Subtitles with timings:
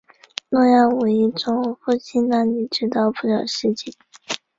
[0.49, 3.93] 挪亚无疑从父亲那里知道不少事情。